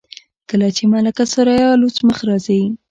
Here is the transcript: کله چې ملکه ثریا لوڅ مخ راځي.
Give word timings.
کله 0.49 0.67
چې 0.75 0.83
ملکه 0.93 1.23
ثریا 1.33 1.69
لوڅ 1.81 1.95
مخ 2.07 2.17
راځي. 2.27 2.61